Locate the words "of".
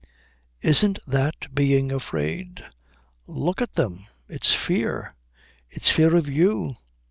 6.15-6.27